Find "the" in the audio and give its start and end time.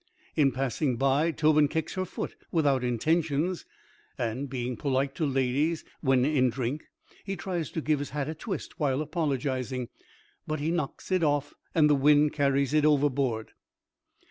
11.87-11.93